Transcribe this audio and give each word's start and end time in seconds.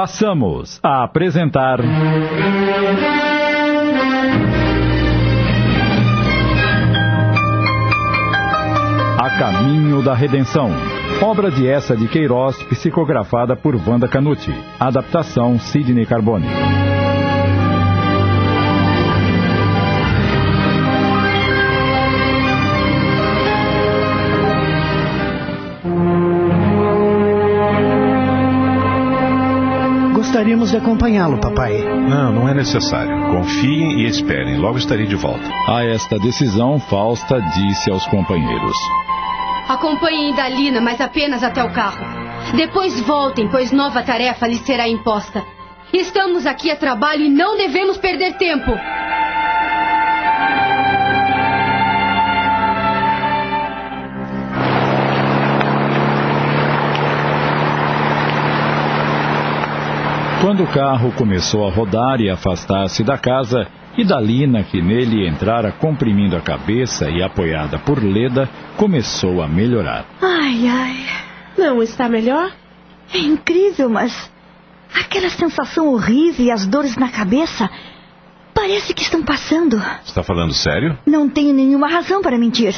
passamos 0.00 0.80
a 0.82 1.04
apresentar. 1.04 1.78
A 9.18 9.30
Caminho 9.38 10.02
da 10.02 10.14
Redenção. 10.14 10.70
Obra 11.20 11.50
de 11.50 11.68
essa 11.68 11.94
de 11.94 12.08
Queiroz, 12.08 12.56
psicografada 12.62 13.54
por 13.54 13.76
Wanda 13.76 14.08
Canuti. 14.08 14.50
Adaptação 14.80 15.58
Sidney 15.58 16.06
Carbone. 16.06 16.46
Gostaríamos 30.40 30.70
de 30.70 30.78
acompanhá-lo, 30.78 31.38
papai. 31.38 31.84
Não, 31.84 32.32
não 32.32 32.48
é 32.48 32.54
necessário. 32.54 33.26
Confiem 33.26 34.00
e 34.00 34.06
esperem. 34.06 34.56
Logo 34.56 34.78
estarei 34.78 35.06
de 35.06 35.14
volta. 35.14 35.46
A 35.68 35.84
esta 35.84 36.18
decisão, 36.18 36.80
Fausta 36.80 37.38
disse 37.42 37.90
aos 37.90 38.06
companheiros: 38.06 38.74
Acompanhem 39.68 40.34
Dalina, 40.34 40.80
mas 40.80 40.98
apenas 40.98 41.42
até 41.42 41.62
o 41.62 41.70
carro. 41.74 42.06
Depois 42.56 42.98
voltem, 43.02 43.50
pois 43.50 43.70
nova 43.70 44.02
tarefa 44.02 44.46
lhes 44.46 44.60
será 44.60 44.88
imposta. 44.88 45.44
Estamos 45.92 46.46
aqui 46.46 46.70
a 46.70 46.76
trabalho 46.76 47.24
e 47.24 47.28
não 47.28 47.58
devemos 47.58 47.98
perder 47.98 48.38
tempo. 48.38 48.70
Quando 60.40 60.62
o 60.62 60.66
carro 60.66 61.12
começou 61.12 61.68
a 61.68 61.70
rodar 61.70 62.18
e 62.18 62.30
afastar-se 62.30 63.04
da 63.04 63.18
casa, 63.18 63.66
e 63.96 64.02
Dalina, 64.02 64.64
que 64.64 64.80
nele 64.80 65.28
entrara 65.28 65.70
comprimindo 65.70 66.34
a 66.34 66.40
cabeça 66.40 67.10
e 67.10 67.22
apoiada 67.22 67.78
por 67.78 68.02
Leda, 68.02 68.48
começou 68.74 69.42
a 69.42 69.46
melhorar. 69.46 70.06
Ai, 70.22 70.66
ai. 70.66 70.96
Não 71.58 71.82
está 71.82 72.08
melhor? 72.08 72.50
É 73.12 73.18
incrível, 73.18 73.90
mas 73.90 74.32
aquela 74.94 75.28
sensação 75.28 75.88
horrível 75.88 76.46
e 76.46 76.50
as 76.50 76.66
dores 76.66 76.96
na 76.96 77.10
cabeça 77.10 77.68
parece 78.54 78.94
que 78.94 79.02
estão 79.02 79.22
passando. 79.22 79.76
Está 80.06 80.22
falando 80.22 80.54
sério? 80.54 80.98
Não 81.06 81.28
tenho 81.28 81.52
nenhuma 81.52 81.86
razão 81.86 82.22
para 82.22 82.38
mentir. 82.38 82.74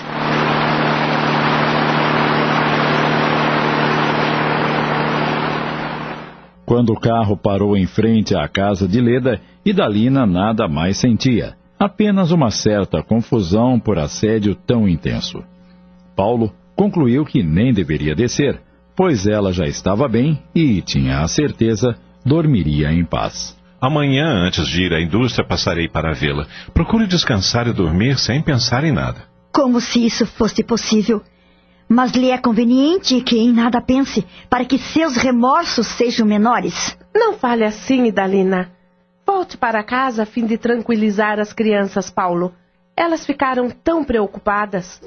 Quando 6.73 6.95
o 6.95 6.99
carro 6.99 7.37
parou 7.37 7.77
em 7.77 7.87
frente 7.87 8.35
à 8.35 8.49
casa 8.49 8.89
de 8.89 8.99
Leda, 8.99 9.39
Idalina 9.63 10.25
nada 10.25 10.67
mais 10.67 10.97
sentia, 10.97 11.55
apenas 11.79 12.31
uma 12.31 12.51
certa 12.51 13.03
confusão 13.03 13.79
por 13.79 13.99
assédio 13.99 14.55
tão 14.55 14.89
intenso. 14.89 15.45
Paulo 16.17 16.51
concluiu 16.75 17.27
que 17.27 17.43
nem 17.43 17.75
deveria 17.75 18.15
descer, 18.15 18.59
pois 18.97 19.27
ela 19.27 19.53
já 19.53 19.67
estava 19.67 20.09
bem 20.09 20.43
e, 20.55 20.81
tinha 20.81 21.21
a 21.21 21.29
certeza, 21.29 21.95
dormiria 22.25 22.91
em 22.91 23.05
paz. 23.05 23.55
Amanhã, 23.79 24.29
antes 24.47 24.67
de 24.67 24.85
ir 24.85 24.95
à 24.95 25.03
indústria, 25.03 25.47
passarei 25.47 25.91
para 25.91 26.15
vê-la. 26.15 26.47
Procure 26.73 27.07
descansar 27.07 27.69
e 27.69 27.73
dormir 27.75 28.17
sem 28.17 28.41
pensar 28.41 28.83
em 28.83 28.93
nada. 28.93 29.25
Como 29.53 29.79
se 29.79 30.07
isso 30.07 30.25
fosse 30.25 30.65
possível. 30.65 31.21
Mas 31.89 32.13
lhe 32.13 32.31
é 32.31 32.39
conveniente 32.39 33.21
que 33.21 33.39
em 33.39 33.53
nada 33.53 33.81
pense, 33.81 34.27
para 34.49 34.65
que 34.65 34.79
seus 34.79 35.17
remorsos 35.17 35.87
sejam 35.87 36.27
menores. 36.27 36.97
Não 37.15 37.35
fale 37.35 37.65
assim, 37.65 38.07
Idalina. 38.07 38.71
Volte 39.27 39.57
para 39.57 39.85
casa 39.85 40.25
a 40.25 40.27
fim 40.27 40.47
de 40.47 40.59
tranquilizar 40.59 41.39
as 41.39 41.53
crianças, 41.53 42.11
Paulo. 42.11 42.53
Elas 42.97 43.25
ficaram 43.25 43.71
tão 43.71 44.05
preocupadas. 44.05 45.01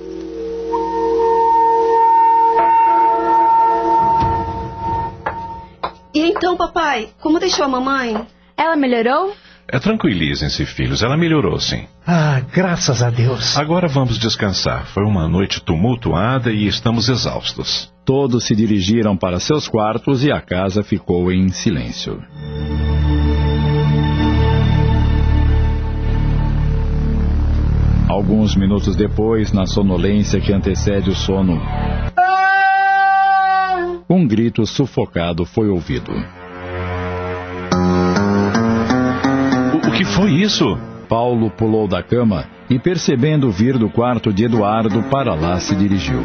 E 6.13 6.21
então, 6.21 6.55
papai, 6.55 7.09
como 7.21 7.39
deixou 7.39 7.65
a 7.65 7.67
mamãe? 7.67 8.25
Ela 8.55 8.75
melhorou? 8.75 9.35
É, 9.67 9.79
tranquilizem-se, 9.79 10.65
filhos. 10.65 11.01
Ela 11.01 11.17
melhorou, 11.17 11.59
sim. 11.59 11.85
Ah, 12.05 12.41
graças 12.53 13.01
a 13.01 13.09
Deus. 13.09 13.57
Agora 13.57 13.87
vamos 13.87 14.19
descansar. 14.19 14.85
Foi 14.87 15.03
uma 15.03 15.27
noite 15.27 15.59
tumultuada 15.61 16.51
e 16.51 16.67
estamos 16.67 17.09
exaustos. 17.09 17.91
Todos 18.05 18.45
se 18.45 18.55
dirigiram 18.55 19.17
para 19.17 19.39
seus 19.39 19.67
quartos 19.67 20.23
e 20.23 20.31
a 20.31 20.39
casa 20.39 20.83
ficou 20.83 21.31
em 21.31 21.49
silêncio. 21.49 22.21
Alguns 28.07 28.55
minutos 28.55 28.95
depois, 28.95 29.51
na 29.51 29.65
sonolência 29.65 30.39
que 30.39 30.53
antecede 30.53 31.09
o 31.09 31.15
sono, 31.15 31.59
um 34.07 34.27
grito 34.27 34.65
sufocado 34.65 35.45
foi 35.45 35.67
ouvido. 35.67 36.13
Que 39.95 40.03
foi 40.03 40.31
isso? 40.31 40.77
Paulo 41.07 41.49
pulou 41.49 41.87
da 41.87 42.03
cama 42.03 42.45
e, 42.69 42.77
percebendo 42.77 43.49
vir 43.49 43.77
do 43.77 43.89
quarto 43.89 44.33
de 44.33 44.43
Eduardo, 44.43 45.01
para 45.03 45.33
lá 45.33 45.57
se 45.57 45.73
dirigiu. 45.73 46.21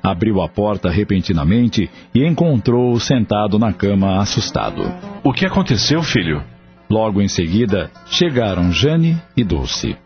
Abriu 0.00 0.40
a 0.40 0.48
porta 0.48 0.88
repentinamente 0.88 1.90
e 2.14 2.24
encontrou-o 2.24 3.00
sentado 3.00 3.58
na 3.58 3.72
cama, 3.72 4.20
assustado. 4.20 4.84
O 5.24 5.32
que 5.32 5.44
aconteceu, 5.44 6.02
filho? 6.04 6.42
Logo 6.88 7.20
em 7.20 7.26
seguida, 7.26 7.90
chegaram 8.06 8.70
Jane 8.70 9.20
e 9.36 9.42
Dulce. 9.42 9.96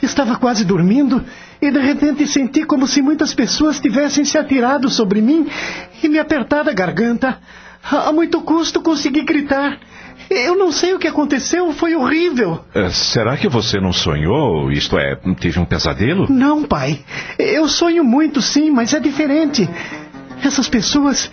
Estava 0.00 0.36
quase 0.36 0.64
dormindo 0.64 1.22
e 1.60 1.70
de 1.70 1.80
repente 1.80 2.26
senti 2.26 2.64
como 2.64 2.86
se 2.86 3.02
muitas 3.02 3.34
pessoas 3.34 3.80
tivessem 3.80 4.24
se 4.24 4.38
atirado 4.38 4.88
sobre 4.88 5.20
mim 5.20 5.46
e 6.02 6.08
me 6.08 6.18
apertado 6.18 6.70
a 6.70 6.72
garganta. 6.72 7.38
A 7.82 8.12
muito 8.12 8.40
custo 8.40 8.80
consegui 8.80 9.24
gritar. 9.24 9.78
Eu 10.30 10.56
não 10.56 10.70
sei 10.70 10.92
o 10.94 10.98
que 10.98 11.08
aconteceu, 11.08 11.72
foi 11.72 11.94
horrível. 11.94 12.64
É, 12.74 12.90
será 12.90 13.36
que 13.36 13.48
você 13.48 13.80
não 13.80 13.92
sonhou? 13.92 14.70
Isto 14.70 14.98
é, 14.98 15.16
teve 15.40 15.58
um 15.58 15.64
pesadelo? 15.64 16.26
Não, 16.30 16.64
pai. 16.64 17.00
Eu 17.38 17.66
sonho 17.68 18.04
muito, 18.04 18.42
sim, 18.42 18.70
mas 18.70 18.92
é 18.92 19.00
diferente. 19.00 19.68
Essas 20.44 20.68
pessoas 20.68 21.30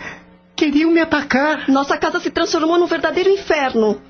queriam 0.56 0.92
me 0.92 1.02
atacar. 1.02 1.68
Nossa 1.68 1.98
casa 1.98 2.20
se 2.20 2.30
transformou 2.30 2.80
num 2.80 2.88
verdadeiro 2.88 3.30
inferno. 3.30 4.02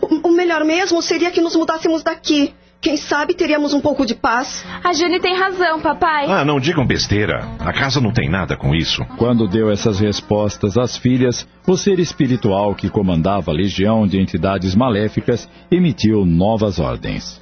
O, 0.00 0.28
o 0.28 0.32
melhor 0.32 0.64
mesmo 0.64 1.02
seria 1.02 1.30
que 1.30 1.40
nos 1.40 1.54
mudássemos 1.54 2.02
daqui. 2.02 2.54
Quem 2.82 2.96
sabe 2.96 3.32
teríamos 3.32 3.72
um 3.72 3.80
pouco 3.80 4.04
de 4.04 4.12
paz. 4.12 4.66
A 4.82 4.92
Jane 4.92 5.20
tem 5.20 5.36
razão, 5.36 5.80
papai. 5.80 6.26
Ah, 6.28 6.44
não 6.44 6.58
digam 6.58 6.84
besteira. 6.84 7.48
A 7.60 7.72
casa 7.72 8.00
não 8.00 8.12
tem 8.12 8.28
nada 8.28 8.56
com 8.56 8.74
isso. 8.74 9.04
Quando 9.16 9.46
deu 9.46 9.70
essas 9.70 10.00
respostas 10.00 10.76
às 10.76 10.96
filhas, 10.96 11.46
o 11.64 11.76
ser 11.76 12.00
espiritual 12.00 12.74
que 12.74 12.90
comandava 12.90 13.52
a 13.52 13.54
legião 13.54 14.04
de 14.04 14.18
entidades 14.18 14.74
maléficas 14.74 15.48
emitiu 15.70 16.26
novas 16.26 16.80
ordens. 16.80 17.40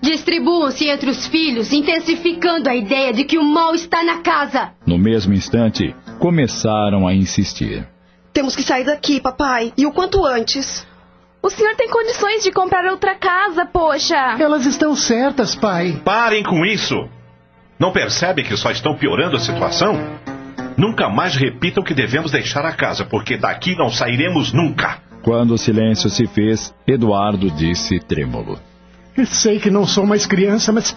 Distribuam-se 0.00 0.88
entre 0.88 1.10
os 1.10 1.26
filhos, 1.26 1.70
intensificando 1.70 2.70
a 2.70 2.74
ideia 2.74 3.12
de 3.12 3.24
que 3.24 3.36
o 3.36 3.44
mal 3.44 3.74
está 3.74 4.02
na 4.02 4.22
casa. 4.22 4.70
No 4.86 4.96
mesmo 4.96 5.34
instante, 5.34 5.94
começaram 6.18 7.06
a 7.06 7.12
insistir. 7.12 7.86
Temos 8.32 8.56
que 8.56 8.62
sair 8.62 8.84
daqui, 8.84 9.20
papai, 9.20 9.70
e 9.76 9.84
o 9.84 9.92
quanto 9.92 10.24
antes. 10.24 10.87
O 11.42 11.50
senhor 11.50 11.74
tem 11.76 11.88
condições 11.88 12.42
de 12.42 12.50
comprar 12.50 12.84
outra 12.86 13.14
casa, 13.14 13.64
poxa. 13.64 14.36
Elas 14.38 14.66
estão 14.66 14.94
certas, 14.96 15.54
pai. 15.54 16.00
Parem 16.04 16.42
com 16.42 16.64
isso! 16.64 17.08
Não 17.78 17.92
percebem 17.92 18.44
que 18.44 18.56
só 18.56 18.70
estão 18.72 18.96
piorando 18.96 19.36
a 19.36 19.40
situação? 19.40 19.94
Nunca 20.76 21.08
mais 21.08 21.36
repitam 21.36 21.82
que 21.82 21.94
devemos 21.94 22.32
deixar 22.32 22.64
a 22.64 22.72
casa, 22.72 23.04
porque 23.04 23.36
daqui 23.36 23.76
não 23.76 23.88
sairemos 23.88 24.52
nunca. 24.52 24.98
Quando 25.22 25.52
o 25.52 25.58
silêncio 25.58 26.10
se 26.10 26.26
fez, 26.26 26.74
Eduardo 26.86 27.50
disse 27.50 28.00
trêmulo. 28.00 28.58
Eu 29.16 29.26
sei 29.26 29.58
que 29.58 29.70
não 29.70 29.86
sou 29.86 30.06
mais 30.06 30.26
criança, 30.26 30.72
mas 30.72 30.96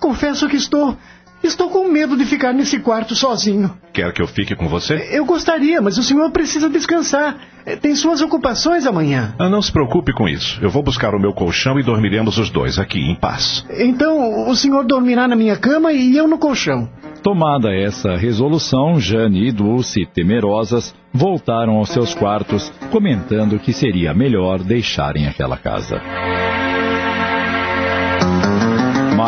confesso 0.00 0.48
que 0.48 0.56
estou. 0.56 0.96
Estou 1.42 1.70
com 1.70 1.88
medo 1.88 2.16
de 2.16 2.24
ficar 2.24 2.52
nesse 2.52 2.80
quarto 2.80 3.14
sozinho. 3.14 3.70
Quer 3.92 4.12
que 4.12 4.20
eu 4.20 4.26
fique 4.26 4.54
com 4.54 4.68
você? 4.68 5.08
Eu 5.12 5.24
gostaria, 5.24 5.80
mas 5.80 5.96
o 5.96 6.02
senhor 6.02 6.30
precisa 6.30 6.68
descansar. 6.68 7.36
Tem 7.80 7.94
suas 7.94 8.20
ocupações 8.20 8.86
amanhã. 8.86 9.34
Ah, 9.38 9.48
não 9.48 9.62
se 9.62 9.70
preocupe 9.70 10.12
com 10.12 10.28
isso. 10.28 10.58
Eu 10.62 10.70
vou 10.70 10.82
buscar 10.82 11.14
o 11.14 11.20
meu 11.20 11.32
colchão 11.32 11.78
e 11.78 11.82
dormiremos 11.82 12.38
os 12.38 12.50
dois 12.50 12.78
aqui, 12.78 12.98
em 12.98 13.14
paz. 13.14 13.64
Então 13.78 14.48
o 14.48 14.56
senhor 14.56 14.84
dormirá 14.84 15.28
na 15.28 15.36
minha 15.36 15.56
cama 15.56 15.92
e 15.92 16.16
eu 16.16 16.26
no 16.26 16.38
colchão. 16.38 16.88
Tomada 17.22 17.74
essa 17.74 18.16
resolução, 18.16 18.98
Jane 18.98 19.48
e 19.48 19.52
Dulce, 19.52 20.06
temerosas, 20.06 20.94
voltaram 21.12 21.74
aos 21.74 21.90
seus 21.90 22.14
quartos, 22.14 22.72
comentando 22.90 23.58
que 23.58 23.72
seria 23.72 24.14
melhor 24.14 24.60
deixarem 24.60 25.26
aquela 25.26 25.56
casa. 25.56 26.00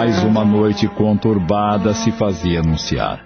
Mais 0.01 0.25
uma 0.25 0.43
noite 0.47 0.89
conturbada 0.89 1.93
se 1.93 2.11
fazia 2.13 2.61
anunciar. 2.61 3.23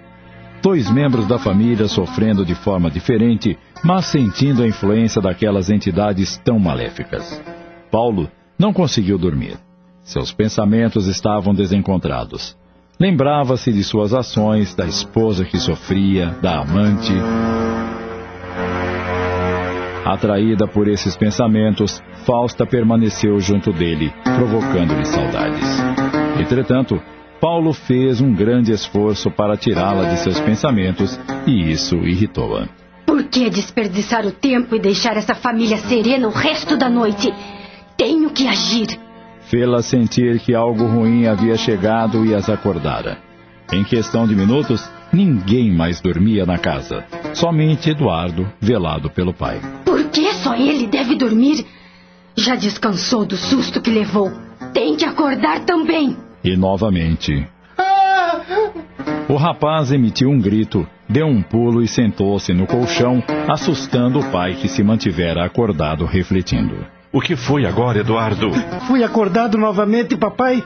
dois 0.61 0.91
membros 0.91 1.25
da 1.25 1.39
família 1.39 1.87
sofrendo 1.87 2.45
de 2.45 2.53
forma 2.53 2.91
diferente, 2.91 3.57
mas 3.81 4.07
sentindo 4.07 4.61
a 4.61 4.67
influência 4.67 5.21
daquelas 5.21 5.69
entidades 5.69 6.35
tão 6.43 6.59
maléficas. 6.59 7.41
Paulo 7.89 8.29
não 8.59 8.73
conseguiu 8.73 9.17
dormir. 9.17 9.57
Seus 10.03 10.33
pensamentos 10.33 11.07
estavam 11.07 11.55
desencontrados. 11.55 12.57
Lembrava-se 12.99 13.71
de 13.71 13.81
suas 13.81 14.13
ações, 14.13 14.75
da 14.75 14.85
esposa 14.85 15.45
que 15.45 15.57
sofria, 15.57 16.35
da 16.41 16.59
amante. 16.59 17.13
Atraída 20.05 20.67
por 20.67 20.89
esses 20.89 21.15
pensamentos, 21.15 22.03
Fausta 22.25 22.65
permaneceu 22.65 23.39
junto 23.39 23.71
dele, 23.71 24.13
provocando-lhe 24.25 25.05
saudades. 25.05 26.14
Entretanto, 26.39 27.01
Paulo 27.39 27.73
fez 27.73 28.21
um 28.21 28.33
grande 28.33 28.71
esforço 28.71 29.29
para 29.29 29.57
tirá-la 29.57 30.09
de 30.09 30.19
seus 30.19 30.39
pensamentos 30.39 31.19
e 31.45 31.71
isso 31.71 31.95
irritou-a. 31.97 32.67
Por 33.05 33.23
que 33.23 33.49
desperdiçar 33.49 34.25
o 34.25 34.31
tempo 34.31 34.75
e 34.75 34.79
deixar 34.79 35.15
essa 35.15 35.35
família 35.35 35.77
serena 35.77 36.27
o 36.27 36.31
resto 36.31 36.75
da 36.75 36.89
noite? 36.89 37.33
Tenho 37.97 38.29
que 38.29 38.47
agir. 38.47 38.99
Fê-la 39.41 39.81
sentir 39.81 40.39
que 40.39 40.55
algo 40.55 40.85
ruim 40.85 41.27
havia 41.27 41.55
chegado 41.55 42.25
e 42.25 42.33
as 42.33 42.49
acordara. 42.49 43.19
Em 43.71 43.83
questão 43.83 44.27
de 44.27 44.35
minutos, 44.35 44.89
ninguém 45.13 45.71
mais 45.71 46.01
dormia 46.01 46.45
na 46.45 46.57
casa. 46.57 47.05
Somente 47.33 47.89
Eduardo, 47.89 48.51
velado 48.59 49.09
pelo 49.09 49.33
pai. 49.33 49.61
Por 49.85 50.03
que 50.09 50.33
só 50.33 50.55
ele 50.55 50.87
deve 50.87 51.15
dormir? 51.15 51.65
Já 52.35 52.55
descansou 52.55 53.25
do 53.25 53.37
susto 53.37 53.81
que 53.81 53.91
levou. 53.91 54.31
Tem 54.73 54.95
que 54.95 55.05
acordar 55.05 55.61
também. 55.61 56.24
E 56.45 56.55
novamente. 56.55 57.47
O 59.27 59.35
rapaz 59.35 59.91
emitiu 59.91 60.29
um 60.29 60.39
grito, 60.39 60.87
deu 61.09 61.25
um 61.25 61.41
pulo 61.41 61.81
e 61.81 61.87
sentou-se 61.87 62.53
no 62.53 62.67
colchão, 62.67 63.23
assustando 63.51 64.19
o 64.19 64.31
pai 64.31 64.53
que 64.53 64.67
se 64.67 64.83
mantivera 64.83 65.43
acordado 65.43 66.05
refletindo. 66.05 66.85
O 67.11 67.19
que 67.19 67.35
foi 67.35 67.65
agora, 67.65 67.97
Eduardo? 67.97 68.51
Fui 68.85 69.03
acordado 69.03 69.57
novamente, 69.57 70.15
papai, 70.15 70.63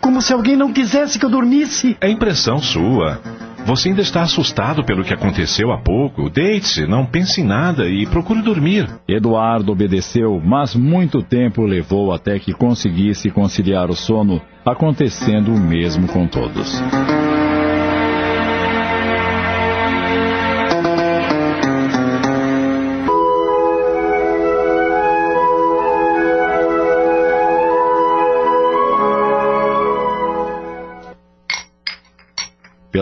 como 0.00 0.20
se 0.20 0.32
alguém 0.32 0.56
não 0.56 0.72
quisesse 0.72 1.16
que 1.16 1.24
eu 1.24 1.30
dormisse. 1.30 1.96
É 2.00 2.10
impressão 2.10 2.58
sua. 2.58 3.20
Você 3.66 3.90
ainda 3.90 4.00
está 4.00 4.22
assustado 4.22 4.84
pelo 4.84 5.04
que 5.04 5.14
aconteceu 5.14 5.70
há 5.70 5.78
pouco. 5.78 6.28
Deite-se, 6.28 6.86
não 6.86 7.06
pense 7.06 7.40
em 7.40 7.44
nada 7.44 7.88
e 7.88 8.06
procure 8.06 8.42
dormir. 8.42 8.88
Eduardo 9.06 9.72
obedeceu, 9.72 10.40
mas 10.44 10.74
muito 10.74 11.22
tempo 11.22 11.62
levou 11.62 12.12
até 12.12 12.38
que 12.38 12.52
conseguisse 12.52 13.30
conciliar 13.30 13.90
o 13.90 13.94
sono, 13.94 14.40
acontecendo 14.64 15.52
o 15.52 15.58
mesmo 15.58 16.08
com 16.08 16.26
todos. 16.26 16.80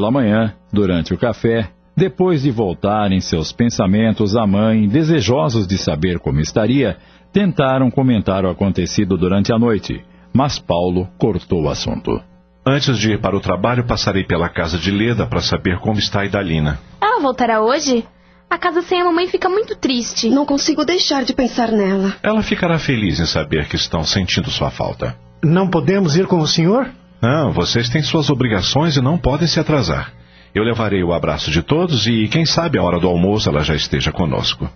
Pela 0.08 0.22
manhã, 0.22 0.54
durante 0.72 1.12
o 1.12 1.18
café, 1.18 1.68
depois 1.94 2.40
de 2.40 2.50
voltarem 2.50 3.20
seus 3.20 3.52
pensamentos 3.52 4.34
à 4.34 4.46
mãe, 4.46 4.88
desejosos 4.88 5.66
de 5.66 5.76
saber 5.76 6.18
como 6.18 6.40
estaria, 6.40 6.96
tentaram 7.30 7.90
comentar 7.90 8.42
o 8.42 8.48
acontecido 8.48 9.18
durante 9.18 9.52
a 9.52 9.58
noite, 9.58 10.02
mas 10.32 10.58
Paulo 10.58 11.06
cortou 11.18 11.64
o 11.64 11.68
assunto. 11.68 12.22
Antes 12.66 12.96
de 12.96 13.12
ir 13.12 13.20
para 13.20 13.36
o 13.36 13.40
trabalho, 13.40 13.84
passarei 13.84 14.24
pela 14.24 14.48
casa 14.48 14.78
de 14.78 14.90
Leda 14.90 15.26
para 15.26 15.42
saber 15.42 15.78
como 15.78 15.98
está 15.98 16.22
a 16.22 16.24
Idalina. 16.24 16.80
Ela 17.02 17.20
voltará 17.20 17.60
hoje? 17.60 18.02
A 18.48 18.56
casa 18.56 18.80
sem 18.80 19.02
a 19.02 19.04
mamãe 19.04 19.26
fica 19.26 19.50
muito 19.50 19.76
triste. 19.76 20.30
Não 20.30 20.46
consigo 20.46 20.86
deixar 20.86 21.22
de 21.22 21.34
pensar 21.34 21.70
nela. 21.70 22.14
Ela 22.22 22.42
ficará 22.42 22.78
feliz 22.78 23.20
em 23.20 23.26
saber 23.26 23.68
que 23.68 23.76
estão 23.76 24.02
sentindo 24.04 24.50
sua 24.50 24.70
falta. 24.70 25.14
Não 25.44 25.68
podemos 25.68 26.16
ir 26.16 26.26
com 26.26 26.38
o 26.38 26.46
senhor? 26.46 26.88
Não, 27.20 27.52
vocês 27.52 27.88
têm 27.88 28.02
suas 28.02 28.30
obrigações 28.30 28.96
e 28.96 29.00
não 29.00 29.18
podem 29.18 29.48
se 29.48 29.58
atrasar. 29.58 30.12
Eu 30.54 30.62
levarei 30.62 31.02
o 31.02 31.12
abraço 31.12 31.50
de 31.50 31.62
todos 31.62 32.06
e, 32.06 32.28
quem 32.28 32.46
sabe, 32.46 32.78
a 32.78 32.82
hora 32.82 32.98
do 32.98 33.08
almoço 33.08 33.48
ela 33.48 33.62
já 33.62 33.74
esteja 33.74 34.12
conosco. 34.12 34.68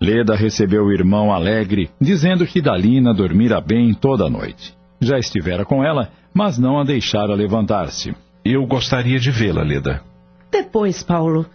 Leda 0.00 0.36
recebeu 0.36 0.84
o 0.84 0.92
irmão 0.92 1.32
alegre, 1.32 1.88
dizendo 1.98 2.46
que 2.46 2.60
Dalina 2.60 3.14
dormira 3.14 3.58
bem 3.60 3.94
toda 3.94 4.26
a 4.26 4.30
noite. 4.30 4.76
Já 5.00 5.18
estivera 5.18 5.64
com 5.64 5.82
ela, 5.82 6.10
mas 6.34 6.58
não 6.58 6.78
a 6.78 6.84
deixara 6.84 7.34
levantar-se. 7.34 8.14
Eu 8.44 8.66
gostaria 8.66 9.18
de 9.18 9.30
vê-la, 9.30 9.62
Leda. 9.62 10.02
Depois, 10.50 11.02
Paulo. 11.02 11.46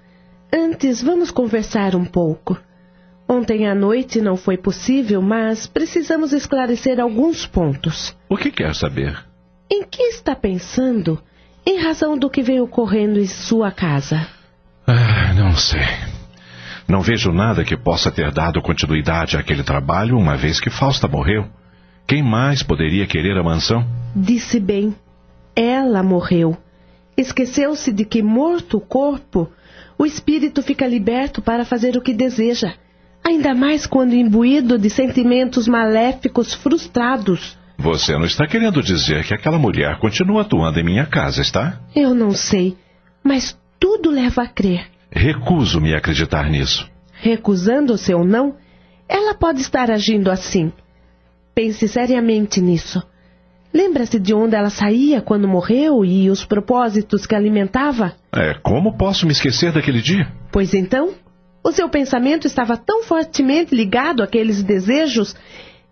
Antes, 0.52 1.04
vamos 1.04 1.30
conversar 1.30 1.96
um 1.96 2.06
pouco. 2.06 2.58
Ontem 3.32 3.68
à 3.68 3.76
noite 3.76 4.20
não 4.20 4.36
foi 4.36 4.58
possível, 4.58 5.22
mas 5.22 5.68
precisamos 5.68 6.34
esclarecer 6.34 7.00
alguns 7.00 7.46
pontos. 7.46 8.18
O 8.28 8.36
que 8.36 8.50
quer 8.50 8.74
saber? 8.74 9.24
Em 9.70 9.84
que 9.84 10.02
está 10.02 10.36
pensando 10.36 11.22
em 11.64 11.80
razão 11.80 12.18
do 12.18 12.28
que 12.28 12.42
vem 12.42 12.60
ocorrendo 12.60 13.20
em 13.20 13.28
sua 13.28 13.72
casa? 13.72 14.26
Ah, 14.88 15.32
não 15.36 15.56
sei. 15.56 15.86
Não 16.88 17.02
vejo 17.02 17.32
nada 17.32 17.64
que 17.64 17.78
possa 17.78 18.10
ter 18.10 18.32
dado 18.32 18.64
continuidade 18.64 19.38
àquele 19.38 19.62
trabalho 19.62 20.18
uma 20.18 20.36
vez 20.36 20.60
que 20.60 20.72
Fausta 20.72 21.08
morreu. 21.08 21.46
Quem 22.08 22.24
mais 22.24 22.64
poderia 22.64 23.06
querer 23.06 23.38
a 23.38 23.44
mansão? 23.44 23.86
Disse 24.16 24.60
bem. 24.60 24.96
Ela 25.56 26.02
morreu. 26.02 26.58
Esqueceu-se 27.16 27.94
de 27.94 28.06
que, 28.06 28.24
morto 28.24 28.78
o 28.78 28.82
corpo, 28.82 29.48
o 30.00 30.04
espírito 30.04 30.64
fica 30.64 30.88
liberto 30.88 31.44
para 31.44 31.64
fazer 31.64 31.96
o 31.96 32.02
que 32.02 32.12
deseja 32.12 32.74
ainda 33.30 33.54
mais 33.54 33.86
quando 33.86 34.14
imbuído 34.14 34.78
de 34.78 34.90
sentimentos 34.90 35.68
maléficos 35.68 36.54
frustrados. 36.54 37.58
Você 37.78 38.14
não 38.14 38.26
está 38.26 38.46
querendo 38.46 38.82
dizer 38.82 39.24
que 39.24 39.34
aquela 39.34 39.58
mulher 39.58 39.98
continua 40.00 40.42
atuando 40.42 40.80
em 40.80 40.84
minha 40.84 41.06
casa, 41.06 41.42
está? 41.42 41.80
Eu 41.96 42.14
não 42.14 42.32
sei, 42.32 42.76
mas 43.24 43.58
tudo 43.80 44.10
leva 44.10 44.44
a 44.44 44.48
crer. 44.48 44.88
Recuso-me 45.12 45.94
a 45.94 45.98
acreditar 45.98 46.50
nisso. 46.50 46.90
Recusando-se 47.14 48.14
ou 48.14 48.26
não, 48.26 48.56
ela 49.08 49.34
pode 49.34 49.62
estar 49.62 49.90
agindo 49.90 50.30
assim. 50.30 50.72
Pense 51.56 51.88
seriamente 51.88 52.60
nisso. 52.60 53.02
Lembra-se 53.74 54.20
de 54.20 54.34
onde 54.34 54.56
ela 54.56 54.70
saía 54.70 55.22
quando 55.22 55.48
morreu 55.48 56.04
e 56.04 56.30
os 56.30 56.44
propósitos 56.44 57.26
que 57.26 57.36
alimentava? 57.36 58.14
É, 58.34 58.56
como 58.64 58.98
posso 58.98 59.26
me 59.26 59.32
esquecer 59.32 59.72
daquele 59.72 60.02
dia? 60.02 60.28
Pois 60.52 60.74
então, 60.74 61.14
o 61.64 61.72
seu 61.72 61.90
pensamento 61.90 62.48
estava 62.48 62.78
tão 62.78 63.04
fortemente 63.04 63.76
ligado 63.76 64.24
àqueles 64.24 64.64
desejos 64.64 65.36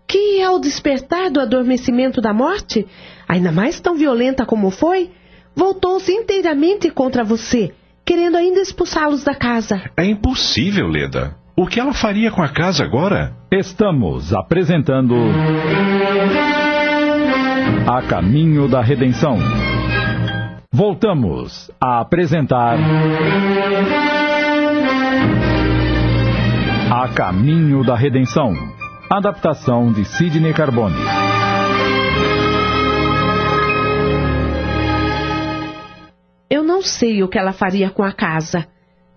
que, 0.06 0.42
ao 0.42 0.58
despertar 0.58 1.30
do 1.30 1.40
adormecimento 1.40 2.20
da 2.20 2.32
morte, 2.32 2.86
ainda 3.28 3.52
mais 3.52 3.78
tão 3.78 3.94
violenta 3.94 4.46
como 4.46 4.70
foi, 4.70 5.10
voltou-se 5.54 6.10
inteiramente 6.10 6.90
contra 6.90 7.22
você, 7.22 7.72
querendo 8.04 8.36
ainda 8.36 8.60
expulsá-los 8.60 9.22
da 9.22 9.34
casa. 9.34 9.82
É 9.96 10.04
impossível, 10.04 10.88
Leda. 10.88 11.36
O 11.54 11.66
que 11.66 11.78
ela 11.78 11.92
faria 11.92 12.30
com 12.30 12.40
a 12.42 12.48
casa 12.48 12.84
agora? 12.84 13.32
Estamos 13.50 14.32
apresentando. 14.32 15.14
A 17.86 18.00
Caminho 18.02 18.68
da 18.68 18.80
Redenção. 18.80 19.38
Voltamos 20.72 21.70
a 21.80 22.00
apresentar. 22.00 22.78
A 26.90 27.06
Caminho 27.06 27.84
da 27.84 27.94
Redenção. 27.94 28.54
Adaptação 29.10 29.92
de 29.92 30.06
Sidney 30.06 30.54
Carbone. 30.54 30.96
Eu 36.48 36.64
não 36.64 36.80
sei 36.80 37.22
o 37.22 37.28
que 37.28 37.38
ela 37.38 37.52
faria 37.52 37.90
com 37.90 38.02
a 38.02 38.10
casa, 38.10 38.66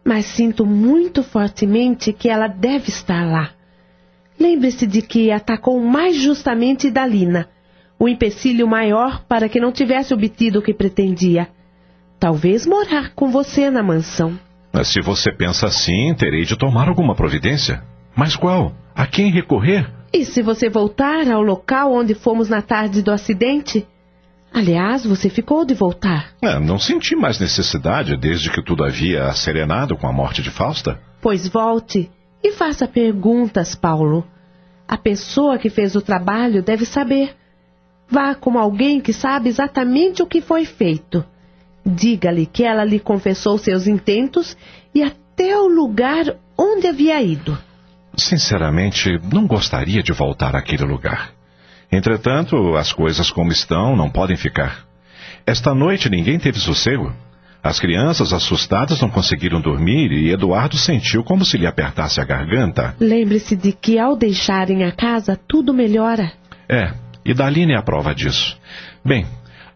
mas 0.04 0.26
sinto 0.26 0.66
muito 0.66 1.24
fortemente 1.24 2.12
que 2.12 2.28
ela 2.28 2.48
deve 2.48 2.90
estar 2.90 3.26
lá. 3.26 3.52
Lembre-se 4.38 4.86
de 4.86 5.02
que 5.02 5.32
atacou 5.32 5.80
mais 5.80 6.18
justamente 6.18 6.92
Dalina, 6.92 7.48
o 7.98 8.10
empecilho 8.10 8.68
maior 8.68 9.24
para 9.30 9.48
que 9.48 9.62
não 9.62 9.72
tivesse 9.72 10.14
obtido 10.14 10.60
o 10.60 10.62
que 10.62 10.74
pretendia. 10.74 11.48
Talvez 12.20 12.66
morar 12.66 13.14
com 13.16 13.32
você 13.32 13.70
na 13.70 13.82
mansão. 13.82 14.38
Mas 14.74 14.88
se 14.88 15.02
você 15.02 15.32
pensa 15.32 15.68
assim, 15.68 16.14
terei 16.14 16.44
de 16.44 16.58
tomar 16.58 16.88
alguma 16.88 17.16
providência. 17.16 17.84
Mas 18.16 18.36
qual? 18.36 18.74
A 18.96 19.06
quem 19.06 19.32
recorrer? 19.32 19.90
E 20.14 20.26
se 20.26 20.42
você 20.42 20.70
voltar 20.70 21.30
ao 21.30 21.42
local 21.42 21.94
onde 21.94 22.14
fomos 22.14 22.50
na 22.50 22.62
tarde 22.62 23.02
do 23.02 23.12
acidente? 23.12 23.88
Aliás, 24.54 25.06
você 25.06 25.30
ficou 25.30 25.64
de 25.64 25.74
voltar. 25.74 26.32
É, 26.42 26.60
não 26.60 26.78
senti 26.78 27.16
mais 27.16 27.40
necessidade 27.40 28.18
desde 28.18 28.50
que 28.52 28.62
tudo 28.62 28.84
havia 28.84 29.32
serenado 29.32 29.96
com 29.96 30.08
a 30.08 30.12
morte 30.12 30.42
de 30.42 30.50
Fausta. 30.50 31.00
Pois 31.22 31.48
volte 31.48 32.12
e 32.44 32.52
faça 32.52 32.88
perguntas, 32.88 33.76
Paulo. 33.76 34.28
A 34.88 34.98
pessoa 34.98 35.58
que 35.58 35.70
fez 35.70 35.96
o 35.96 36.02
trabalho 36.02 36.62
deve 36.62 36.86
saber. 36.86 37.34
Vá 38.10 38.36
como 38.36 38.60
alguém 38.60 39.00
que 39.00 39.14
sabe 39.14 39.48
exatamente 39.48 40.22
o 40.22 40.28
que 40.28 40.42
foi 40.42 40.66
feito. 40.66 41.24
Diga-lhe 41.86 42.46
que 42.46 42.64
ela 42.64 42.84
lhe 42.84 43.00
confessou 43.00 43.58
seus 43.58 43.88
intentos 43.88 44.56
e 44.94 45.02
até 45.02 45.58
o 45.58 45.68
lugar 45.68 46.36
onde 46.58 46.88
havia 46.88 47.22
ido. 47.22 47.58
Sinceramente, 48.16 49.20
não 49.32 49.48
gostaria 49.48 50.04
de 50.04 50.12
voltar 50.12 50.56
àquele 50.56 50.84
lugar. 50.84 51.32
Entretanto, 51.92 52.76
as 52.76 52.94
coisas 52.94 53.32
como 53.32 53.52
estão 53.52 53.96
não 53.96 54.10
podem 54.10 54.38
ficar. 54.38 54.86
Esta 55.46 55.74
noite 55.74 56.10
ninguém 56.10 56.38
teve 56.38 56.60
sossego. 56.60 57.14
As 57.64 57.80
crianças 57.80 58.34
assustadas 58.34 59.00
não 59.02 59.10
conseguiram 59.10 59.62
dormir 59.62 60.12
e 60.12 60.32
Eduardo 60.32 60.78
sentiu 60.78 61.24
como 61.24 61.46
se 61.46 61.58
lhe 61.58 61.68
apertasse 61.68 62.20
a 62.20 62.26
garganta. 62.26 62.96
Lembre-se 63.00 63.56
de 63.56 63.72
que 63.72 64.00
ao 64.00 64.16
deixarem 64.16 64.84
a 64.84 64.92
casa 64.92 65.40
tudo 65.48 65.74
melhora. 65.74 66.32
É, 66.68 66.92
Idalina 67.24 67.74
é 67.74 67.78
a 67.78 67.84
prova 67.84 68.16
disso. 68.16 68.58
Bem, 69.06 69.26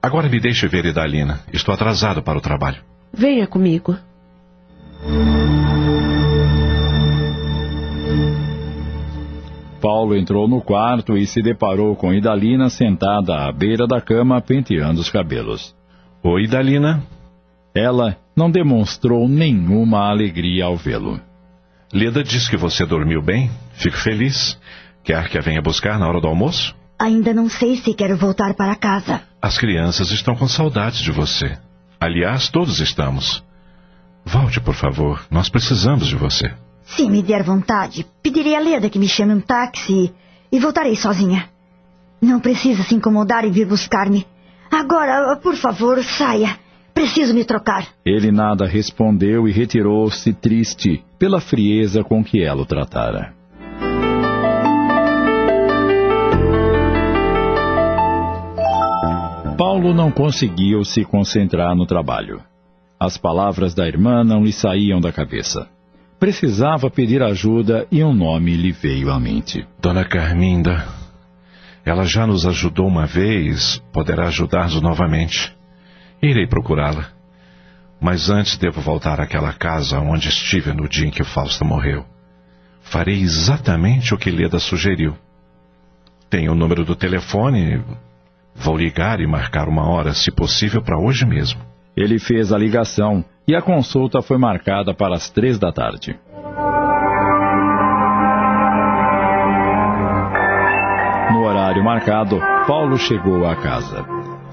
agora 0.06 0.30
me 0.30 0.40
deixe 0.40 0.68
ver 0.68 0.86
Idalina. 0.86 1.40
Estou 1.52 1.74
atrasado 1.74 2.22
para 2.22 2.38
o 2.38 2.42
trabalho. 2.42 2.82
Venha 3.12 3.48
comigo. 3.48 3.98
Paulo 9.82 10.16
entrou 10.16 10.48
no 10.48 10.62
quarto 10.62 11.18
e 11.18 11.26
se 11.26 11.42
deparou 11.42 11.96
com 11.96 12.14
Idalina 12.14 12.70
sentada 12.70 13.48
à 13.48 13.52
beira 13.52 13.88
da 13.88 14.02
cama 14.02 14.42
penteando 14.42 15.00
os 15.00 15.10
cabelos. 15.10 15.76
Oi, 16.24 16.44
Idalina. 16.44 17.04
Ela 17.74 18.18
não 18.36 18.50
demonstrou 18.50 19.28
nenhuma 19.28 20.10
alegria 20.10 20.66
ao 20.66 20.78
vê-lo. 20.78 21.20
Leda 21.94 22.24
diz 22.24 22.48
que 22.48 22.58
você 22.58 22.86
dormiu 22.86 23.22
bem. 23.22 23.50
Fico 23.74 23.98
feliz. 23.98 24.60
Quer 25.04 25.30
que 25.30 25.38
a 25.38 25.42
venha 25.42 25.62
buscar 25.62 26.00
na 26.00 26.08
hora 26.08 26.20
do 26.20 26.28
almoço? 26.28 26.76
Ainda 26.98 27.34
não 27.34 27.50
sei 27.50 27.76
se 27.76 27.94
quero 27.94 28.16
voltar 28.16 28.54
para 28.54 28.76
casa. 28.76 29.22
As 29.42 29.58
crianças 29.58 30.12
estão 30.12 30.36
com 30.36 30.48
saudades 30.48 31.00
de 31.00 31.12
você. 31.12 31.58
Aliás, 32.00 32.50
todos 32.50 32.80
estamos. 32.80 33.44
Volte, 34.26 34.60
por 34.60 34.74
favor. 34.74 35.26
Nós 35.30 35.50
precisamos 35.50 36.08
de 36.08 36.16
você. 36.16 36.54
Se 36.84 37.10
me 37.10 37.22
der 37.22 37.44
vontade, 37.44 38.06
pedirei 38.22 38.56
a 38.56 38.60
Leda 38.60 38.90
que 38.90 39.00
me 39.00 39.08
chame 39.08 39.34
um 39.34 39.42
táxi 39.42 40.14
e 40.52 40.60
voltarei 40.60 40.96
sozinha. 40.96 41.50
Não 42.22 42.40
precisa 42.40 42.84
se 42.84 42.96
incomodar 42.96 43.44
em 43.44 43.52
vir 43.52 43.68
buscar-me. 43.68 44.26
Agora, 44.72 45.36
por 45.38 45.56
favor, 45.56 46.04
saia. 46.04 46.58
Preciso 46.94 47.34
me 47.34 47.44
trocar. 47.44 47.88
Ele 48.06 48.32
nada 48.32 48.66
respondeu 48.66 49.48
e 49.48 49.52
retirou-se 49.52 50.32
triste 50.34 51.04
pela 51.20 51.42
frieza 51.42 52.04
com 52.04 52.24
que 52.24 52.42
ela 52.42 52.62
o 52.62 52.66
tratara. 52.66 53.34
Paulo 59.76 59.94
não 59.94 60.10
conseguiu 60.10 60.86
se 60.86 61.04
concentrar 61.04 61.76
no 61.76 61.86
trabalho. 61.86 62.42
As 62.98 63.18
palavras 63.18 63.74
da 63.74 63.86
irmã 63.86 64.24
não 64.24 64.42
lhe 64.42 64.54
saíam 64.54 65.02
da 65.02 65.12
cabeça. 65.12 65.68
Precisava 66.18 66.90
pedir 66.90 67.22
ajuda 67.22 67.86
e 67.92 68.02
um 68.02 68.14
nome 68.14 68.56
lhe 68.56 68.72
veio 68.72 69.12
à 69.12 69.20
mente. 69.20 69.68
Dona 69.82 70.06
Carminda. 70.06 70.88
Ela 71.84 72.06
já 72.06 72.26
nos 72.26 72.46
ajudou 72.46 72.88
uma 72.88 73.06
vez, 73.06 73.84
poderá 73.92 74.28
ajudar-nos 74.28 74.82
novamente. 74.82 75.54
Irei 76.24 76.48
procurá-la. 76.48 77.10
Mas 78.00 78.30
antes 78.30 78.56
devo 78.56 78.80
voltar 78.80 79.20
àquela 79.20 79.52
casa 79.52 80.00
onde 80.00 80.30
estive 80.30 80.72
no 80.72 80.88
dia 80.88 81.06
em 81.06 81.12
que 81.12 81.26
Fausta 81.26 81.66
morreu. 81.66 82.06
Farei 82.82 83.20
exatamente 83.22 84.14
o 84.14 84.18
que 84.18 84.32
Leda 84.32 84.58
sugeriu. 84.58 85.18
Tenho 86.30 86.54
o 86.54 86.56
número 86.56 86.86
do 86.86 86.96
telefone. 86.96 87.84
Vou 88.56 88.78
ligar 88.78 89.20
e 89.20 89.28
marcar 89.28 89.68
uma 89.68 89.88
hora, 89.88 90.14
se 90.14 90.32
possível, 90.32 90.82
para 90.82 90.98
hoje 90.98 91.26
mesmo. 91.26 91.60
Ele 91.96 92.18
fez 92.18 92.54
a 92.54 92.58
ligação 92.58 93.24
e 93.48 93.54
a 93.56 93.62
consulta 93.62 94.22
foi 94.22 94.38
marcada 94.38 94.94
para 94.94 95.14
as 95.14 95.30
três 95.30 95.60
da 95.60 95.72
tarde. 95.72 96.18
No 101.32 101.44
horário 101.44 101.84
marcado, 101.84 102.40
Paulo 102.66 102.98
chegou 102.98 103.46
à 103.46 103.56
casa. 103.56 104.06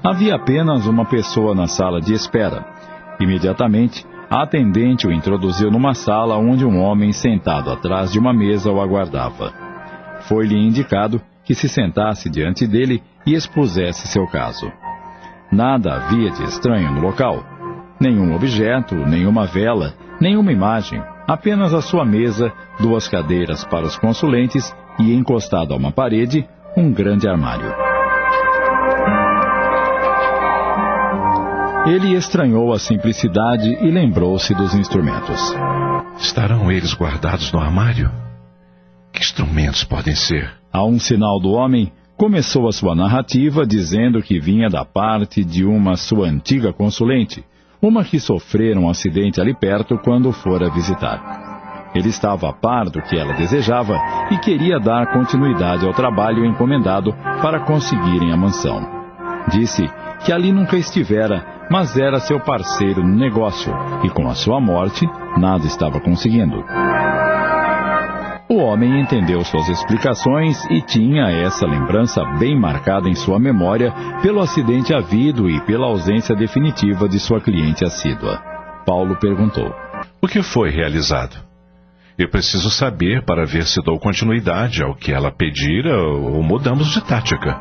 Havia 0.03 0.35
apenas 0.35 0.85
uma 0.85 1.05
pessoa 1.05 1.55
na 1.55 1.65
sala 1.65 2.01
de 2.01 2.13
espera. 2.13 2.65
Imediatamente, 3.19 4.05
a 4.29 4.43
atendente 4.43 5.07
o 5.07 5.11
introduziu 5.11 5.71
numa 5.71 5.93
sala 5.93 6.37
onde 6.37 6.65
um 6.65 6.81
homem 6.81 7.13
sentado 7.13 7.71
atrás 7.71 8.11
de 8.11 8.19
uma 8.19 8.33
mesa 8.33 8.69
o 8.71 8.81
aguardava. 8.81 9.53
Foi-lhe 10.27 10.55
indicado 10.55 11.21
que 11.43 11.53
se 11.53 11.67
sentasse 11.67 12.29
diante 12.29 12.65
dele 12.65 13.01
e 13.25 13.33
expusesse 13.33 14.07
seu 14.07 14.25
caso. 14.27 14.71
Nada 15.51 15.95
havia 15.95 16.31
de 16.31 16.43
estranho 16.43 16.91
no 16.91 17.01
local. 17.01 17.43
Nenhum 17.99 18.35
objeto, 18.35 18.95
nenhuma 18.95 19.45
vela, 19.45 19.93
nenhuma 20.19 20.51
imagem, 20.51 21.01
apenas 21.27 21.73
a 21.73 21.81
sua 21.81 22.03
mesa, 22.05 22.51
duas 22.79 23.07
cadeiras 23.07 23.63
para 23.63 23.85
os 23.85 23.97
consulentes 23.97 24.75
e, 24.99 25.13
encostado 25.13 25.73
a 25.73 25.77
uma 25.77 25.91
parede, 25.91 26.47
um 26.75 26.91
grande 26.91 27.27
armário. 27.27 27.73
Ele 31.85 32.15
estranhou 32.15 32.71
a 32.71 32.79
simplicidade 32.79 33.69
e 33.81 33.91
lembrou-se 33.91 34.53
dos 34.55 34.73
instrumentos. 34.73 35.53
Estarão 36.17 36.71
eles 36.71 36.93
guardados 36.93 37.51
no 37.51 37.59
armário? 37.59 38.09
Que 39.11 39.19
instrumentos 39.19 39.83
podem 39.83 40.15
ser? 40.15 40.62
A 40.73 40.83
um 40.83 40.97
sinal 40.97 41.39
do 41.39 41.51
homem, 41.51 41.91
começou 42.17 42.67
a 42.67 42.71
sua 42.71 42.95
narrativa 42.95 43.63
dizendo 43.63 44.23
que 44.23 44.39
vinha 44.39 44.67
da 44.71 44.83
parte 44.83 45.43
de 45.43 45.63
uma 45.63 45.95
sua 45.95 46.27
antiga 46.27 46.73
consulente, 46.73 47.45
uma 47.79 48.03
que 48.03 48.19
sofrera 48.19 48.79
um 48.79 48.89
acidente 48.89 49.39
ali 49.39 49.53
perto 49.53 49.99
quando 49.99 50.31
fora 50.31 50.71
visitar. 50.71 51.91
Ele 51.93 52.09
estava 52.09 52.49
a 52.49 52.53
par 52.53 52.85
do 52.89 52.99
que 53.03 53.15
ela 53.15 53.33
desejava 53.33 53.95
e 54.31 54.37
queria 54.39 54.79
dar 54.79 55.13
continuidade 55.13 55.85
ao 55.85 55.93
trabalho 55.93 56.43
encomendado 56.43 57.13
para 57.39 57.59
conseguirem 57.59 58.31
a 58.31 58.37
mansão. 58.37 58.81
Disse 59.51 59.87
que 60.25 60.33
ali 60.33 60.51
nunca 60.51 60.75
estivera, 60.75 61.45
mas 61.69 61.95
era 61.95 62.19
seu 62.19 62.39
parceiro 62.39 63.03
no 63.03 63.15
negócio 63.15 63.71
e 64.03 64.09
com 64.09 64.27
a 64.27 64.33
sua 64.33 64.59
morte 64.59 65.07
nada 65.37 65.67
estava 65.67 65.99
conseguindo. 65.99 66.63
O 68.53 68.57
homem 68.57 69.01
entendeu 69.01 69.43
suas 69.43 69.67
explicações 69.67 70.63
e 70.65 70.79
tinha 70.79 71.23
essa 71.23 71.65
lembrança 71.65 72.23
bem 72.37 72.55
marcada 72.55 73.09
em 73.09 73.15
sua 73.15 73.39
memória 73.39 73.91
pelo 74.21 74.39
acidente 74.39 74.93
havido 74.93 75.49
e 75.49 75.59
pela 75.61 75.87
ausência 75.87 76.35
definitiva 76.35 77.09
de 77.09 77.19
sua 77.19 77.41
cliente 77.41 77.83
assídua. 77.83 78.39
Paulo 78.85 79.15
perguntou: 79.15 79.73
O 80.21 80.27
que 80.27 80.43
foi 80.43 80.69
realizado? 80.69 81.35
Eu 82.15 82.29
preciso 82.29 82.69
saber 82.69 83.25
para 83.25 83.43
ver 83.43 83.65
se 83.65 83.81
dou 83.81 83.97
continuidade 83.99 84.83
ao 84.83 84.93
que 84.93 85.11
ela 85.11 85.31
pedira 85.31 85.97
ou 85.97 86.43
mudamos 86.43 86.89
de 86.89 87.01
tática. 87.01 87.59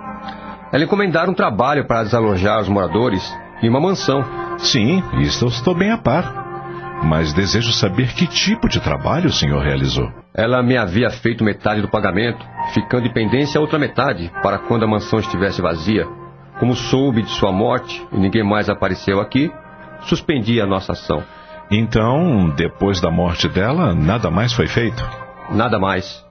Ela 0.71 0.85
encomendaram 0.85 1.33
um 1.33 1.35
trabalho 1.35 1.87
para 1.87 2.03
desalojar 2.03 2.61
os 2.61 2.69
moradores 2.69 3.35
em 3.63 3.71
uma 3.71 3.81
mansão. 3.81 4.23
Sim, 4.59 5.03
isso 5.23 5.47
eu 5.47 5.49
estou 5.49 5.75
bem 5.75 5.91
a 5.91 5.97
par. 5.97 6.42
Mas 7.03 7.33
desejo 7.33 7.73
saber 7.73 8.15
que 8.15 8.27
tipo 8.27 8.69
de 8.69 8.81
trabalho 8.81 9.29
o 9.29 9.33
senhor 9.33 9.63
realizou. 9.63 10.11
Ela 10.35 10.63
me 10.63 10.77
havia 10.77 11.11
feito 11.11 11.45
metade 11.45 11.83
do 11.83 11.89
pagamento, 11.89 12.45
ficando 12.73 13.07
em 13.07 13.13
pendência 13.13 13.59
a 13.59 13.61
outra 13.61 13.79
metade, 13.79 14.31
para 14.43 14.59
quando 14.59 14.85
a 14.85 14.89
mansão 14.89 15.19
estivesse 15.19 15.61
vazia. 15.61 16.07
Como 16.59 16.75
soube 16.75 17.23
de 17.23 17.31
sua 17.31 17.51
morte 17.51 18.07
e 18.13 18.17
ninguém 18.17 18.45
mais 18.45 18.69
apareceu 18.69 19.21
aqui, 19.21 19.51
suspendi 20.03 20.61
a 20.61 20.67
nossa 20.67 20.93
ação. 20.93 21.23
Então, 21.71 22.51
depois 22.51 23.01
da 23.01 23.11
morte 23.11 23.49
dela, 23.49 23.95
nada 23.95 24.31
mais 24.31 24.53
foi 24.53 24.69
feito? 24.69 25.03
Nada 25.51 25.79
mais. 25.79 26.25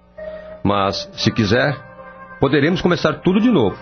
Mas, 0.63 1.10
se 1.13 1.32
quiser, 1.32 1.75
poderemos 2.40 2.82
começar 2.82 3.13
tudo 3.16 3.40
de 3.40 3.50
novo. 3.50 3.78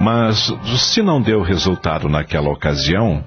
Mas, 0.00 0.52
se 0.78 1.02
não 1.02 1.20
deu 1.20 1.42
resultado 1.42 2.08
naquela 2.08 2.50
ocasião, 2.50 3.24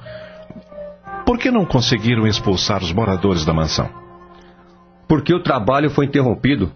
por 1.26 1.40
que 1.40 1.50
não 1.50 1.66
conseguiram 1.66 2.28
expulsar 2.28 2.84
os 2.84 2.94
moradores 2.94 3.44
da 3.44 3.54
mansão? 3.54 3.90
Porque 5.08 5.34
o 5.34 5.42
trabalho 5.42 5.90
foi 5.90 6.06
interrompido. 6.06 6.72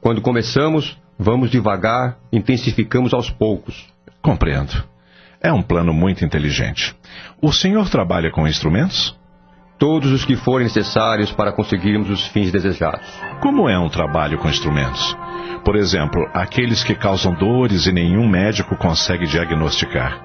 Quando 0.00 0.20
começamos, 0.20 0.98
vamos 1.18 1.50
devagar, 1.50 2.18
intensificamos 2.30 3.14
aos 3.14 3.30
poucos. 3.30 3.88
Compreendo. 4.22 4.84
É 5.40 5.52
um 5.52 5.62
plano 5.62 5.92
muito 5.94 6.24
inteligente. 6.24 6.94
O 7.40 7.52
senhor 7.52 7.88
trabalha 7.88 8.30
com 8.30 8.46
instrumentos? 8.46 9.16
Todos 9.78 10.10
os 10.10 10.24
que 10.24 10.36
forem 10.36 10.64
necessários 10.64 11.30
para 11.30 11.52
conseguirmos 11.52 12.10
os 12.10 12.26
fins 12.26 12.50
desejados. 12.50 13.08
Como 13.40 13.68
é 13.68 13.78
um 13.78 13.88
trabalho 13.88 14.36
com 14.38 14.48
instrumentos? 14.48 15.16
Por 15.64 15.76
exemplo, 15.76 16.28
aqueles 16.34 16.82
que 16.82 16.94
causam 16.94 17.32
dores 17.32 17.86
e 17.86 17.92
nenhum 17.92 18.28
médico 18.28 18.76
consegue 18.76 19.26
diagnosticar. 19.26 20.20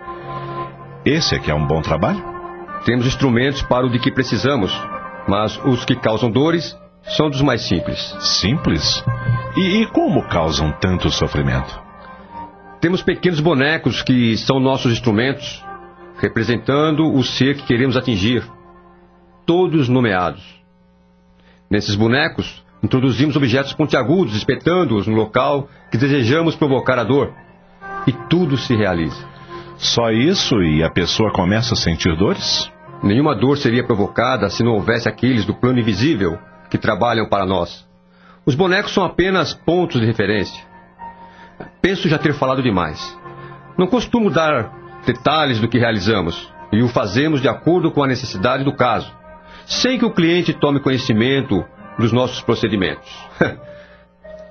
Esse 1.05 1.35
é 1.35 1.39
que 1.39 1.51
é 1.51 1.55
um 1.55 1.67
bom 1.67 1.81
trabalho? 1.81 2.32
Temos 2.85 3.05
instrumentos 3.05 3.61
para 3.63 3.85
o 3.85 3.89
de 3.89 3.97
que 3.97 4.11
precisamos, 4.11 4.71
mas 5.27 5.57
os 5.63 5.85
que 5.85 5.95
causam 5.95 6.29
dores 6.29 6.77
são 7.03 7.29
dos 7.29 7.41
mais 7.41 7.61
simples. 7.61 7.99
Simples? 8.19 9.03
E, 9.55 9.81
e 9.81 9.87
como 9.87 10.23
causam 10.23 10.71
tanto 10.71 11.09
sofrimento? 11.09 11.81
Temos 12.81 13.01
pequenos 13.01 13.39
bonecos 13.39 14.01
que 14.01 14.35
são 14.37 14.59
nossos 14.59 14.91
instrumentos, 14.91 15.63
representando 16.17 17.09
o 17.13 17.23
ser 17.23 17.55
que 17.55 17.63
queremos 17.63 17.95
atingir, 17.95 18.43
todos 19.45 19.87
nomeados. 19.87 20.43
Nesses 21.69 21.95
bonecos, 21.95 22.63
introduzimos 22.83 23.37
objetos 23.37 23.73
pontiagudos, 23.73 24.35
espetando-os 24.35 25.07
no 25.07 25.15
local 25.15 25.69
que 25.89 25.97
desejamos 25.97 26.55
provocar 26.57 26.99
a 26.99 27.05
dor, 27.05 27.33
e 28.05 28.11
tudo 28.29 28.57
se 28.57 28.75
realiza. 28.75 29.25
Só 29.77 30.11
isso 30.11 30.61
e 30.61 30.83
a 30.83 30.89
pessoa 30.89 31.31
começa 31.31 31.73
a 31.73 31.77
sentir 31.77 32.15
dores? 32.17 32.72
Nenhuma 33.03 33.35
dor 33.35 33.57
seria 33.57 33.83
provocada 33.83 34.49
se 34.49 34.63
não 34.63 34.71
houvesse 34.71 35.09
aqueles 35.09 35.45
do 35.45 35.53
plano 35.53 35.77
invisível 35.77 36.39
que 36.69 36.77
trabalham 36.77 37.27
para 37.27 37.45
nós. 37.45 37.85
Os 38.45 38.55
bonecos 38.55 38.93
são 38.93 39.03
apenas 39.03 39.53
pontos 39.53 39.99
de 39.99 40.07
referência. 40.07 40.63
Penso 41.81 42.07
já 42.07 42.17
ter 42.17 42.33
falado 42.33 42.63
demais. 42.63 43.19
Não 43.77 43.87
costumo 43.87 44.29
dar 44.29 44.71
detalhes 45.05 45.59
do 45.59 45.67
que 45.67 45.77
realizamos 45.77 46.49
e 46.71 46.81
o 46.81 46.87
fazemos 46.87 47.41
de 47.41 47.49
acordo 47.49 47.91
com 47.91 48.01
a 48.01 48.07
necessidade 48.07 48.63
do 48.63 48.73
caso, 48.73 49.13
sem 49.65 49.99
que 49.99 50.05
o 50.05 50.13
cliente 50.13 50.53
tome 50.53 50.79
conhecimento 50.79 51.63
dos 51.99 52.13
nossos 52.13 52.41
procedimentos. 52.41 53.11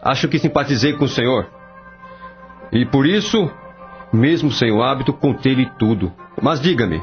Acho 0.03 0.29
que 0.29 0.39
simpatizei 0.39 0.93
com 0.93 1.07
o 1.07 1.09
senhor. 1.09 1.49
E 2.71 2.85
por 2.85 3.07
isso, 3.07 3.51
mesmo 4.13 4.51
sem 4.51 4.71
o 4.71 4.83
hábito, 4.83 5.13
contei-lhe 5.13 5.71
tudo. 5.79 6.13
Mas 6.41 6.61
diga-me, 6.61 7.03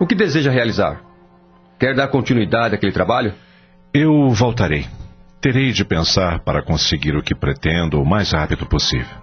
o 0.00 0.06
que 0.06 0.14
deseja 0.14 0.50
realizar? 0.50 1.02
Quer 1.78 1.94
dar 1.94 2.08
continuidade 2.08 2.74
àquele 2.74 2.90
trabalho? 2.90 3.34
Eu 3.92 4.30
voltarei. 4.30 4.86
Terei 5.42 5.72
de 5.72 5.84
pensar 5.84 6.40
para 6.40 6.62
conseguir 6.62 7.14
o 7.14 7.22
que 7.22 7.34
pretendo 7.34 8.00
o 8.00 8.06
mais 8.06 8.32
rápido 8.32 8.64
possível. 8.64 9.14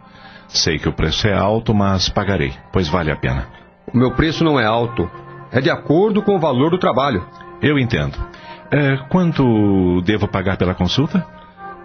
Sei 0.47 0.77
que 0.77 0.87
o 0.87 0.93
preço 0.93 1.27
é 1.27 1.33
alto, 1.33 1.73
mas 1.73 2.09
pagarei, 2.09 2.53
pois 2.71 2.87
vale 2.87 3.11
a 3.11 3.15
pena. 3.15 3.47
O 3.91 3.97
meu 3.97 4.11
preço 4.11 4.43
não 4.43 4.59
é 4.59 4.65
alto. 4.65 5.09
É 5.51 5.59
de 5.59 5.69
acordo 5.69 6.21
com 6.21 6.35
o 6.35 6.39
valor 6.39 6.69
do 6.69 6.77
trabalho. 6.77 7.25
Eu 7.61 7.79
entendo. 7.79 8.15
É, 8.69 8.97
quanto 9.09 10.01
devo 10.01 10.27
pagar 10.27 10.57
pela 10.57 10.75
consulta? 10.75 11.25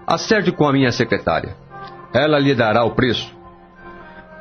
Acerte 0.06 0.52
com 0.52 0.66
a 0.66 0.72
minha 0.72 0.92
secretária. 0.92 1.56
Ela 2.12 2.38
lhe 2.38 2.54
dará 2.54 2.84
o 2.84 2.90
preço. 2.90 3.34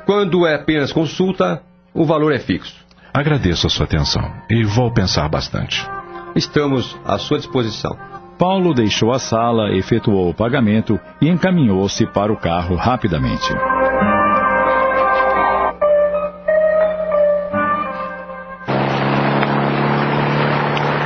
Quando 0.04 0.46
é 0.46 0.56
apenas 0.56 0.92
consulta, 0.92 1.62
o 1.94 2.04
valor 2.04 2.32
é 2.32 2.38
fixo. 2.38 2.81
Agradeço 3.14 3.66
a 3.66 3.70
sua 3.70 3.84
atenção 3.84 4.22
e 4.48 4.64
vou 4.64 4.90
pensar 4.90 5.28
bastante. 5.28 5.86
Estamos 6.34 6.98
à 7.04 7.18
sua 7.18 7.36
disposição. 7.36 7.94
Paulo 8.38 8.72
deixou 8.72 9.12
a 9.12 9.18
sala, 9.18 9.70
efetuou 9.76 10.30
o 10.30 10.34
pagamento 10.34 10.98
e 11.20 11.28
encaminhou-se 11.28 12.06
para 12.06 12.32
o 12.32 12.36
carro 12.38 12.74
rapidamente. 12.74 13.52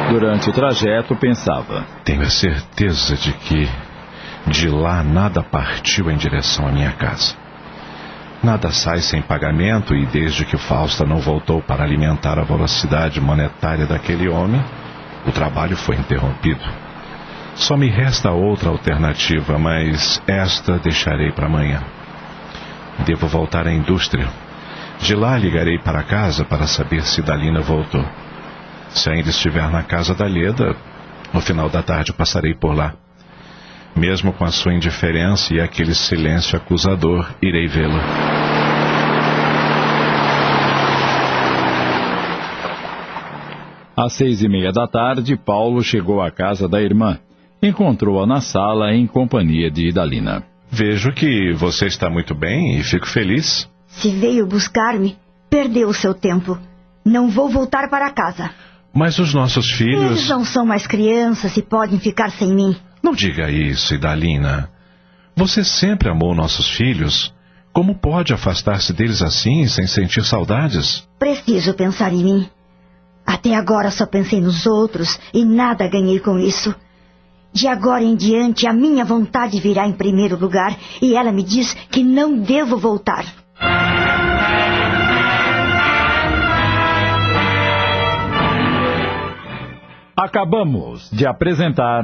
Durante 0.08 0.48
o 0.48 0.52
trajeto, 0.52 1.16
pensava: 1.16 1.84
Tenho 2.04 2.22
a 2.22 2.30
certeza 2.30 3.16
de 3.16 3.32
que 3.32 3.68
de 4.46 4.68
lá 4.68 5.02
nada 5.02 5.42
partiu 5.42 6.08
em 6.08 6.16
direção 6.16 6.68
à 6.68 6.72
minha 6.72 6.92
casa. 6.92 7.45
Nada 8.42 8.70
sai 8.70 9.00
sem 9.00 9.22
pagamento 9.22 9.94
e 9.94 10.06
desde 10.06 10.44
que 10.44 10.58
Fausta 10.58 11.04
não 11.04 11.18
voltou 11.18 11.62
para 11.62 11.82
alimentar 11.82 12.38
a 12.38 12.44
velocidade 12.44 13.20
monetária 13.20 13.86
daquele 13.86 14.28
homem, 14.28 14.62
o 15.26 15.32
trabalho 15.32 15.76
foi 15.76 15.96
interrompido. 15.96 16.62
Só 17.54 17.76
me 17.76 17.88
resta 17.88 18.30
outra 18.30 18.68
alternativa, 18.68 19.58
mas 19.58 20.22
esta 20.26 20.78
deixarei 20.78 21.32
para 21.32 21.46
amanhã. 21.46 21.82
Devo 23.04 23.26
voltar 23.26 23.66
à 23.66 23.72
indústria. 23.72 24.28
De 25.00 25.14
lá 25.14 25.36
ligarei 25.36 25.78
para 25.78 26.02
casa 26.02 26.44
para 26.44 26.66
saber 26.66 27.02
se 27.02 27.22
Dalina 27.22 27.60
voltou. 27.60 28.04
Se 28.90 29.10
ainda 29.10 29.30
estiver 29.30 29.68
na 29.70 29.82
casa 29.82 30.14
da 30.14 30.26
Leda, 30.26 30.76
no 31.32 31.40
final 31.40 31.68
da 31.68 31.82
tarde 31.82 32.12
passarei 32.12 32.54
por 32.54 32.74
lá. 32.74 33.05
Mesmo 33.96 34.32
com 34.32 34.44
a 34.44 34.50
sua 34.50 34.74
indiferença 34.74 35.54
e 35.54 35.60
aquele 35.60 35.94
silêncio 35.94 36.56
acusador, 36.56 37.34
irei 37.40 37.66
vê-la. 37.66 38.02
Às 43.96 44.12
seis 44.12 44.42
e 44.42 44.48
meia 44.48 44.70
da 44.70 44.86
tarde, 44.86 45.34
Paulo 45.34 45.82
chegou 45.82 46.20
à 46.20 46.30
casa 46.30 46.68
da 46.68 46.82
irmã. 46.82 47.18
Encontrou-a 47.62 48.26
na 48.26 48.42
sala 48.42 48.92
em 48.92 49.06
companhia 49.06 49.70
de 49.70 49.88
Idalina. 49.88 50.44
Vejo 50.70 51.10
que 51.12 51.54
você 51.54 51.86
está 51.86 52.10
muito 52.10 52.34
bem 52.34 52.78
e 52.78 52.82
fico 52.82 53.06
feliz. 53.06 53.66
Se 53.88 54.10
veio 54.10 54.46
buscar-me, 54.46 55.16
perdeu 55.48 55.88
o 55.88 55.94
seu 55.94 56.12
tempo. 56.12 56.58
Não 57.02 57.30
vou 57.30 57.48
voltar 57.48 57.88
para 57.88 58.10
casa. 58.10 58.50
Mas 58.92 59.18
os 59.18 59.32
nossos 59.32 59.70
filhos. 59.70 60.10
Eles 60.10 60.28
não 60.28 60.44
são 60.44 60.66
mais 60.66 60.86
crianças 60.86 61.56
e 61.56 61.62
podem 61.62 61.98
ficar 61.98 62.30
sem 62.30 62.54
mim. 62.54 62.76
Não 63.06 63.14
diga 63.14 63.48
isso, 63.48 63.94
Idalina. 63.94 64.68
Você 65.36 65.62
sempre 65.62 66.08
amou 66.08 66.34
nossos 66.34 66.68
filhos. 66.68 67.32
Como 67.72 67.94
pode 67.94 68.34
afastar-se 68.34 68.92
deles 68.92 69.22
assim, 69.22 69.64
sem 69.68 69.86
sentir 69.86 70.24
saudades? 70.24 71.06
Preciso 71.16 71.72
pensar 71.74 72.12
em 72.12 72.24
mim. 72.24 72.50
Até 73.24 73.54
agora 73.54 73.92
só 73.92 74.06
pensei 74.06 74.40
nos 74.40 74.66
outros 74.66 75.20
e 75.32 75.44
nada 75.44 75.86
ganhei 75.86 76.18
com 76.18 76.36
isso. 76.36 76.74
De 77.52 77.68
agora 77.68 78.02
em 78.02 78.16
diante, 78.16 78.66
a 78.66 78.72
minha 78.72 79.04
vontade 79.04 79.60
virá 79.60 79.86
em 79.86 79.92
primeiro 79.92 80.36
lugar 80.36 80.76
e 81.00 81.14
ela 81.14 81.30
me 81.30 81.44
diz 81.44 81.74
que 81.92 82.02
não 82.02 82.40
devo 82.40 82.76
voltar. 82.76 83.24
Acabamos 90.18 91.10
de 91.10 91.26
apresentar. 91.26 92.02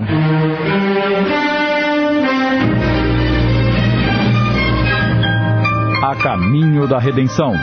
A 6.04 6.14
Caminho 6.22 6.86
da 6.86 6.98
Redenção. 6.98 7.54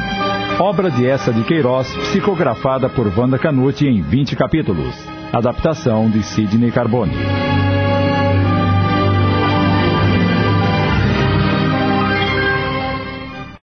Obra 0.59 0.89
de 0.89 1.07
essa 1.07 1.31
de 1.31 1.43
Queiroz, 1.43 1.88
psicografada 1.97 2.89
por 2.89 3.05
Wanda 3.15 3.38
Canuti 3.38 3.85
em 3.85 4.01
20 4.01 4.35
capítulos. 4.35 4.95
Adaptação 5.31 6.09
de 6.09 6.23
Sidney 6.23 6.71
Carbone. 6.71 7.13